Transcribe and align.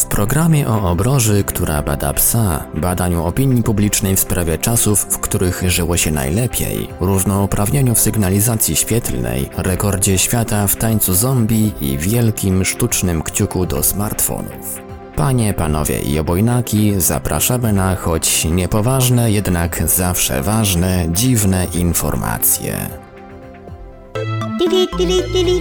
W 0.00 0.04
programie 0.04 0.68
o 0.68 0.90
obroży, 0.90 1.44
która 1.44 1.82
bada 1.82 2.12
psa, 2.12 2.64
badaniu 2.74 3.24
opinii 3.24 3.62
publicznej 3.62 4.16
w 4.16 4.20
sprawie 4.20 4.58
czasów, 4.58 5.06
w 5.10 5.18
których 5.18 5.62
żyło 5.70 5.96
się 5.96 6.10
najlepiej, 6.10 6.88
równouprawnieniu 7.00 7.94
w 7.94 8.00
sygnalizacji 8.00 8.76
świetlnej, 8.76 9.50
rekordzie 9.56 10.18
świata 10.18 10.66
w 10.66 10.76
tańcu 10.76 11.14
zombie 11.14 11.72
i 11.80 11.98
wielkim 11.98 12.64
sztucznym 12.64 13.22
kciuku 13.22 13.66
do 13.66 13.82
smartfonów. 13.82 14.80
Panie, 15.16 15.54
panowie 15.54 15.98
i 16.00 16.18
obojnaki, 16.18 17.00
zapraszamy 17.00 17.72
na 17.72 17.96
choć 17.96 18.44
niepoważne, 18.44 19.30
jednak 19.30 19.88
zawsze 19.88 20.42
ważne, 20.42 21.06
dziwne 21.12 21.66
informacje. 21.74 22.88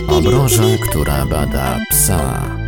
Obroża, 0.10 0.64
która 0.90 1.26
bada 1.26 1.78
psa. 1.90 2.59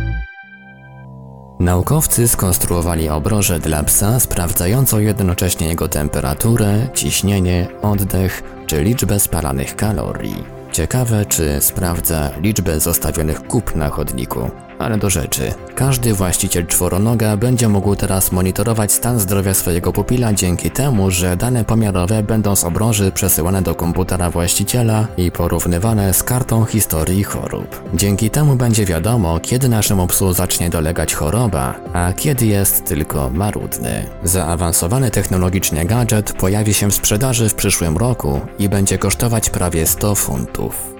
Naukowcy 1.62 2.28
skonstruowali 2.28 3.08
obrożę 3.08 3.58
dla 3.58 3.82
psa 3.82 4.20
sprawdzającą 4.20 4.98
jednocześnie 4.98 5.68
jego 5.68 5.88
temperaturę, 5.88 6.88
ciśnienie, 6.94 7.68
oddech 7.82 8.42
czy 8.66 8.82
liczbę 8.82 9.20
spalanych 9.20 9.76
kalorii. 9.76 10.44
Ciekawe, 10.72 11.26
czy 11.26 11.60
sprawdza 11.60 12.30
liczbę 12.40 12.80
zostawionych 12.80 13.46
kup 13.46 13.76
na 13.76 13.88
chodniku. 13.88 14.50
Ale 14.82 14.98
do 14.98 15.10
rzeczy. 15.10 15.54
Każdy 15.74 16.14
właściciel 16.14 16.66
czworonoga 16.66 17.36
będzie 17.36 17.68
mógł 17.68 17.96
teraz 17.96 18.32
monitorować 18.32 18.92
stan 18.92 19.18
zdrowia 19.18 19.54
swojego 19.54 19.92
pupila 19.92 20.32
dzięki 20.32 20.70
temu, 20.70 21.10
że 21.10 21.36
dane 21.36 21.64
pomiarowe 21.64 22.22
będą 22.22 22.56
z 22.56 22.64
obroży 22.64 23.12
przesyłane 23.12 23.62
do 23.62 23.74
komputera 23.74 24.30
właściciela 24.30 25.06
i 25.16 25.30
porównywane 25.30 26.14
z 26.14 26.22
kartą 26.22 26.64
historii 26.64 27.24
chorób. 27.24 27.82
Dzięki 27.94 28.30
temu 28.30 28.56
będzie 28.56 28.84
wiadomo, 28.84 29.40
kiedy 29.40 29.68
naszemu 29.68 30.06
psu 30.06 30.32
zacznie 30.32 30.70
dolegać 30.70 31.14
choroba, 31.14 31.74
a 31.92 32.12
kiedy 32.12 32.46
jest 32.46 32.84
tylko 32.84 33.30
marudny. 33.30 34.06
Zaawansowany 34.24 35.10
technologicznie 35.10 35.84
gadżet 35.84 36.32
pojawi 36.32 36.74
się 36.74 36.90
w 36.90 36.94
sprzedaży 36.94 37.48
w 37.48 37.54
przyszłym 37.54 37.96
roku 37.96 38.40
i 38.58 38.68
będzie 38.68 38.98
kosztować 38.98 39.50
prawie 39.50 39.86
100 39.86 40.14
funtów. 40.14 40.91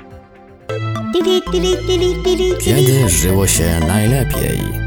Kiedy 2.61 3.09
żyło 3.09 3.47
się 3.47 3.81
najlepiej? 3.87 4.82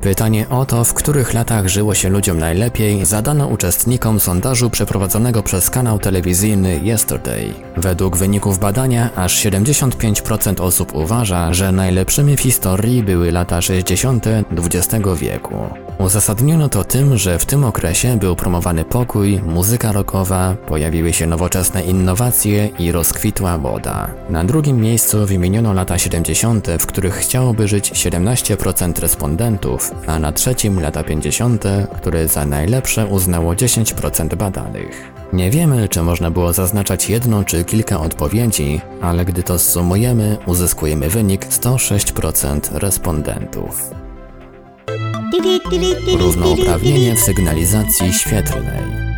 Pytanie 0.00 0.48
o 0.48 0.66
to, 0.66 0.84
w 0.84 0.94
których 0.94 1.34
latach 1.34 1.68
żyło 1.68 1.94
się 1.94 2.08
ludziom 2.08 2.38
najlepiej, 2.38 3.04
zadano 3.04 3.46
uczestnikom 3.46 4.20
sondażu 4.20 4.70
przeprowadzonego 4.70 5.42
przez 5.42 5.70
kanał 5.70 5.98
telewizyjny 5.98 6.80
Yesterday. 6.84 7.54
Według 7.76 8.16
wyników 8.16 8.58
badania, 8.58 9.10
aż 9.16 9.44
75% 9.44 10.60
osób 10.60 10.94
uważa, 10.94 11.52
że 11.54 11.72
najlepszymi 11.72 12.36
w 12.36 12.40
historii 12.40 13.02
były 13.02 13.32
lata 13.32 13.62
60. 13.62 14.26
XX 14.56 15.04
wieku. 15.20 15.54
Uzasadniono 15.98 16.68
to 16.68 16.84
tym, 16.84 17.18
że 17.18 17.38
w 17.38 17.46
tym 17.46 17.64
okresie 17.64 18.16
był 18.16 18.36
promowany 18.36 18.84
pokój, 18.84 19.40
muzyka 19.46 19.92
rockowa, 19.92 20.56
pojawiły 20.66 21.12
się 21.12 21.26
nowoczesne 21.26 21.82
innowacje 21.82 22.66
i 22.78 22.92
rozkwitła 22.92 23.58
moda. 23.58 24.10
Na 24.30 24.44
drugim 24.44 24.80
miejscu 24.80 25.26
wymieniono 25.26 25.72
lata 25.72 25.98
70., 25.98 26.68
w 26.78 26.86
których 26.86 27.14
chciałoby 27.14 27.68
żyć 27.68 27.92
17% 27.92 29.00
respondentów, 29.00 29.89
a 30.06 30.18
na 30.18 30.32
trzecim 30.32 30.80
lata 30.80 31.04
50., 31.04 31.64
które 31.96 32.28
za 32.28 32.46
najlepsze 32.46 33.06
uznało 33.06 33.52
10% 33.54 34.34
badanych. 34.34 35.12
Nie 35.32 35.50
wiemy, 35.50 35.88
czy 35.88 36.02
można 36.02 36.30
było 36.30 36.52
zaznaczać 36.52 37.10
jedną 37.10 37.44
czy 37.44 37.64
kilka 37.64 38.00
odpowiedzi, 38.00 38.80
ale 39.00 39.24
gdy 39.24 39.42
to 39.42 39.58
zsumujemy, 39.58 40.36
uzyskujemy 40.46 41.08
wynik 41.08 41.46
106% 41.46 42.60
respondentów. 42.78 43.90
Równouprawnienie 46.18 47.14
w 47.14 47.20
sygnalizacji 47.20 48.12
świetlnej. 48.12 49.09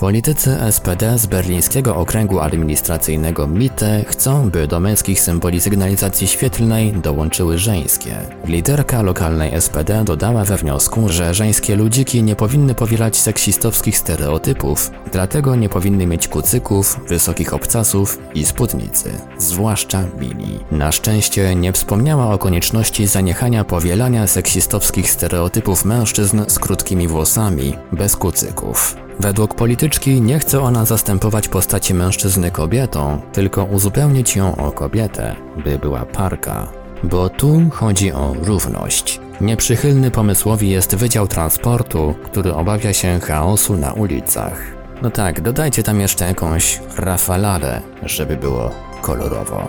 Politycy 0.00 0.56
SPD 0.70 1.18
z 1.18 1.26
berlińskiego 1.26 1.96
okręgu 1.96 2.40
administracyjnego 2.40 3.46
MITE 3.46 4.04
chcą, 4.06 4.50
by 4.50 4.66
do 4.66 4.80
męskich 4.80 5.20
symboli 5.20 5.60
sygnalizacji 5.60 6.26
świetlnej 6.26 6.92
dołączyły 6.92 7.58
żeńskie. 7.58 8.16
Liderka 8.44 9.02
lokalnej 9.02 9.60
SPD 9.60 10.04
dodała 10.04 10.44
we 10.44 10.56
wniosku, 10.56 11.08
że 11.08 11.34
żeńskie 11.34 11.76
ludziki 11.76 12.22
nie 12.22 12.36
powinny 12.36 12.74
powielać 12.74 13.16
seksistowskich 13.16 13.98
stereotypów, 13.98 14.90
dlatego 15.12 15.56
nie 15.56 15.68
powinny 15.68 16.06
mieć 16.06 16.28
kucyków, 16.28 17.00
wysokich 17.08 17.54
obcasów 17.54 18.18
i 18.34 18.44
spódnicy, 18.44 19.10
zwłaszcza 19.38 20.04
mini. 20.20 20.58
Na 20.70 20.92
szczęście 20.92 21.54
nie 21.54 21.72
wspomniała 21.72 22.34
o 22.34 22.38
konieczności 22.38 23.06
zaniechania 23.06 23.64
powielania 23.64 24.26
seksistowskich 24.26 25.10
stereotypów 25.10 25.84
mężczyzn 25.84 26.40
z 26.48 26.58
krótkimi 26.58 27.08
włosami, 27.08 27.74
bez 27.92 28.16
kucyków. 28.16 29.09
Według 29.20 29.54
polityczki 29.54 30.20
nie 30.20 30.38
chce 30.38 30.60
ona 30.60 30.84
zastępować 30.84 31.48
postaci 31.48 31.94
mężczyzny 31.94 32.50
kobietą, 32.50 33.20
tylko 33.32 33.64
uzupełnić 33.64 34.36
ją 34.36 34.56
o 34.56 34.72
kobietę, 34.72 35.36
by 35.64 35.78
była 35.78 36.06
parka. 36.06 36.68
Bo 37.04 37.28
tu 37.28 37.62
chodzi 37.72 38.12
o 38.12 38.34
równość. 38.42 39.20
Nieprzychylny 39.40 40.10
pomysłowi 40.10 40.70
jest 40.70 40.94
Wydział 40.94 41.26
Transportu, 41.28 42.14
który 42.24 42.54
obawia 42.54 42.92
się 42.92 43.20
chaosu 43.20 43.76
na 43.76 43.92
ulicach. 43.92 44.60
No 45.02 45.10
tak, 45.10 45.40
dodajcie 45.40 45.82
tam 45.82 46.00
jeszcze 46.00 46.24
jakąś 46.24 46.80
rafaladę, 46.96 47.80
żeby 48.02 48.36
było 48.36 48.70
kolorowo. 49.02 49.68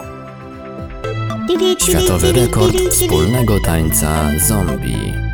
Światowy 1.79 2.31
rekord 2.31 2.77
wspólnego 2.91 3.59
tańca 3.65 4.29
zombie. 4.47 5.30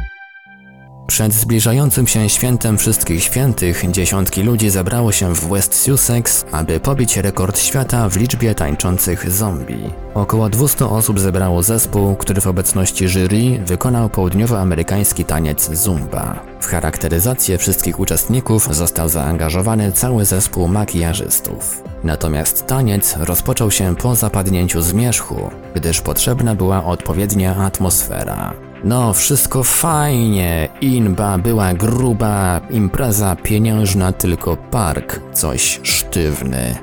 Przed 1.08 1.34
zbliżającym 1.34 2.08
się 2.08 2.30
świętem 2.30 2.78
wszystkich 2.78 3.24
świętych 3.24 3.92
dziesiątki 3.92 4.44
ludzi 4.44 4.70
zebrało 4.70 5.12
się 5.12 5.36
w 5.36 5.50
West 5.50 5.76
Sussex, 5.76 6.46
aby 6.52 6.80
pobić 6.80 7.18
rekord 7.18 7.60
świata 7.60 8.10
w 8.10 8.18
liczbie 8.18 8.56
tańczących 8.56 9.32
zombie. 9.32 9.90
Około 10.14 10.50
200 10.50 10.86
osób 10.86 11.20
zebrało 11.20 11.64
zespół, 11.64 12.16
który 12.16 12.42
w 12.42 12.48
obecności 12.48 13.08
jury 13.08 13.60
wykonał 13.66 14.10
południowoamerykański 14.10 15.26
taniec 15.26 15.72
zumba. 15.72 16.40
W 16.62 16.66
charakteryzację 16.66 17.58
wszystkich 17.58 18.00
uczestników 18.00 18.76
został 18.76 19.10
zaangażowany 19.10 19.92
cały 19.92 20.26
zespół 20.26 20.68
makijażystów. 20.68 21.84
Natomiast 22.04 22.66
taniec 22.66 23.16
rozpoczął 23.20 23.72
się 23.72 23.96
po 23.96 24.16
zapadnięciu 24.16 24.82
zmierzchu, 24.82 25.52
gdyż 25.76 26.02
potrzebna 26.02 26.56
była 26.56 26.86
odpowiednia 26.86 27.56
atmosfera. 27.56 28.67
No, 28.84 29.14
wszystko 29.14 29.64
fajnie, 29.64 30.70
inba 30.82 31.38
była 31.38 31.74
gruba, 31.74 32.62
impreza 32.70 33.36
pieniężna, 33.36 34.12
tylko 34.12 34.58
park 34.58 35.22
coś 35.34 35.80
sztywny. 35.84 36.76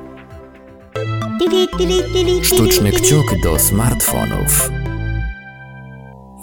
Sztuczny 2.43 2.93
kciuk 2.93 3.27
do 3.43 3.59
smartfonów. 3.59 4.84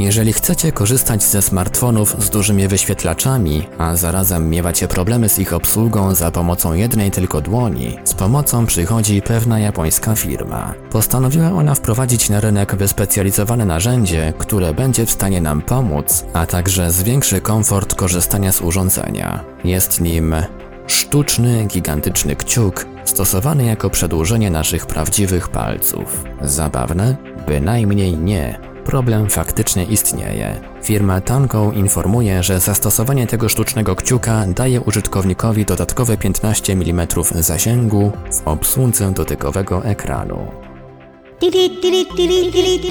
Jeżeli 0.02 0.34
chcecie 0.34 0.72
korzystać 0.72 1.24
ze 1.24 1.42
smartfonów 1.42 2.16
z 2.24 2.30
dużymi 2.30 2.68
wyświetlaczami, 2.68 3.68
a 3.78 3.96
zarazem 3.96 4.50
miewacie 4.50 4.88
problemy 4.88 5.30
z 5.30 5.40
ich 5.40 5.54
obsługą 5.54 6.16
za 6.16 6.32
pomocą 6.32 6.74
jednej 6.74 7.12
tylko 7.12 7.42
dłoni, 7.42 7.98
z 8.04 8.14
pomocą 8.14 8.66
przychodzi 8.66 9.22
pewna 9.22 9.60
japońska 9.60 10.16
firma. 10.16 10.74
Postanowiła 10.92 11.52
ona 11.52 11.76
wprowadzić 11.76 12.30
na 12.30 12.40
rynek 12.40 12.76
wyspecjalizowane 12.76 13.66
narzędzie, 13.66 14.34
które 14.38 14.74
będzie 14.74 15.06
w 15.06 15.12
stanie 15.12 15.42
nam 15.42 15.62
pomóc, 15.62 16.26
a 16.34 16.46
także 16.46 16.92
zwiększy 16.92 17.42
komfort 17.42 17.96
korzystania 17.96 18.52
z 18.52 18.62
urządzenia. 18.62 19.44
Jest 19.64 20.02
nim 20.02 20.36
sztuczny, 20.88 21.66
gigantyczny 21.66 22.36
kciuk, 22.36 22.86
stosowany 23.06 23.66
jako 23.66 23.90
przedłużenie 23.90 24.50
naszych 24.50 24.86
prawdziwych 24.86 25.50
palców. 25.50 26.24
Zabawne? 26.42 27.16
Bynajmniej 27.48 28.18
nie. 28.18 28.71
Problem 28.86 29.30
faktycznie 29.30 29.84
istnieje. 29.84 30.62
Firma 30.84 31.22
Tanko 31.22 31.72
informuje, 31.72 32.44
że 32.44 32.60
zastosowanie 32.60 33.28
tego 33.28 33.50
sztucznego 33.50 33.96
kciuka 33.96 34.46
daje 34.48 34.82
użytkownikowi 34.82 35.66
dodatkowe 35.66 36.18
15 36.18 36.74
mm 36.74 37.08
zasięgu 37.36 38.12
w 38.32 38.48
obsłudze 38.48 39.12
dotykowego 39.12 39.86
ekranu. 39.86 40.38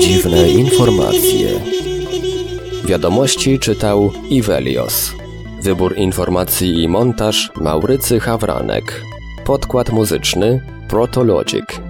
Dziwne 0.00 0.50
informacje. 0.50 1.48
Wiadomości 2.84 3.58
czytał 3.58 4.12
Ivelios. 4.30 5.12
Wybór 5.62 5.96
informacji 5.96 6.82
i 6.82 6.88
montaż 6.88 7.50
Maurycy 7.56 8.20
Hawranek. 8.20 9.02
Podkład 9.44 9.90
muzyczny 9.90 10.62
Protologic. 10.88 11.89